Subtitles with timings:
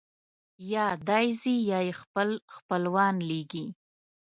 [0.73, 3.65] یا دی ځي یا یې خپل خپلوان لېږي.